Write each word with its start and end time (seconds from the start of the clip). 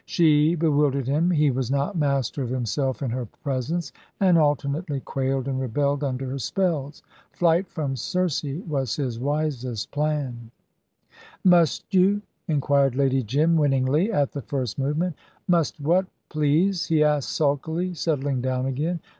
She 0.07 0.55
bewildered 0.55 1.07
him; 1.07 1.29
he 1.29 1.51
was 1.51 1.69
not 1.69 1.95
master 1.95 2.41
of 2.41 2.49
himself 2.49 3.03
in 3.03 3.11
her 3.11 3.27
presence, 3.43 3.91
and 4.19 4.35
alternately 4.35 4.99
quailed 4.99 5.47
and 5.47 5.59
rebelled 5.61 6.03
under 6.03 6.27
her 6.31 6.39
spells. 6.39 7.03
Flight 7.33 7.67
from 7.69 7.95
Circe 7.95 8.43
was 8.67 8.95
his 8.95 9.19
wisest 9.19 9.91
plan. 9.91 10.49
"Must 11.43 11.93
you?" 11.93 12.23
inquired 12.47 12.95
Lady 12.95 13.21
Jim, 13.21 13.55
winningly, 13.55 14.11
at 14.11 14.31
the 14.31 14.41
first 14.41 14.79
movement. 14.79 15.15
"Must 15.47 15.79
what, 15.79 16.07
please," 16.29 16.87
he 16.87 17.03
asked 17.03 17.29
sulkily, 17.29 17.93
settling 17.93 18.41
down 18.41 18.65
again. 18.65 19.01